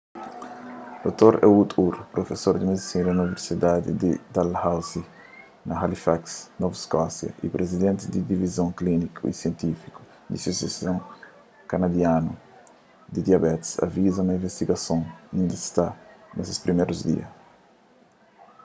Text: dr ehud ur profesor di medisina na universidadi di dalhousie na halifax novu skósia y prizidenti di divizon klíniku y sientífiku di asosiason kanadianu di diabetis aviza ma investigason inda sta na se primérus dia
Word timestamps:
dr 1.03 1.33
ehud 1.47 1.69
ur 1.85 1.95
profesor 2.15 2.53
di 2.57 2.65
medisina 2.71 3.09
na 3.13 3.25
universidadi 3.27 3.91
di 4.01 4.11
dalhousie 4.35 5.05
na 5.67 5.73
halifax 5.83 6.21
novu 6.61 6.77
skósia 6.85 7.29
y 7.45 7.53
prizidenti 7.55 8.03
di 8.13 8.19
divizon 8.31 8.69
klíniku 8.79 9.21
y 9.25 9.33
sientífiku 9.41 10.01
di 10.31 10.35
asosiason 10.39 10.97
kanadianu 11.71 12.31
di 13.13 13.19
diabetis 13.27 13.71
aviza 13.85 14.21
ma 14.25 14.33
investigason 14.39 15.01
inda 15.39 15.57
sta 15.67 15.87
na 16.35 16.41
se 16.43 16.53
primérus 16.65 16.99
dia 17.09 17.27